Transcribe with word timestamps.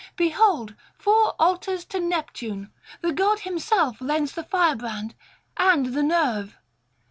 Behold 0.15 0.73
four 0.95 1.35
altars 1.37 1.85
to 1.85 1.99
Neptune; 1.99 2.71
the 3.01 3.11
god 3.13 3.41
himself 3.41 4.01
lends 4.01 4.31
the 4.31 4.41
firebrand 4.43 5.13
and 5.57 5.93
the 5.93 6.01
nerve.' 6.01 6.57